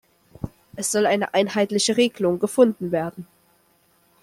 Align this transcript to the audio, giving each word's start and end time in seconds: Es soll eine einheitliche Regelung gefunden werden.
Es 0.75 0.91
soll 0.91 1.05
eine 1.05 1.35
einheitliche 1.35 1.95
Regelung 1.95 2.39
gefunden 2.39 2.91
werden. 2.91 3.27